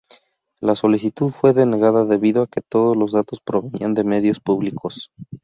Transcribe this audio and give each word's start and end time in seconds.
La 0.61 0.73
solicitud 0.73 1.29
fue 1.29 1.53
denegada 1.53 2.05
debido 2.05 2.41
a 2.41 2.47
que 2.47 2.61
todos 2.61 2.97
los 2.97 3.11
datos 3.11 3.39
provenían 3.39 3.93
de 3.93 4.03
medios 4.03 4.39
públicos. 4.39 5.11